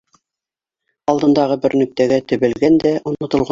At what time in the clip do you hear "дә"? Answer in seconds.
2.87-2.97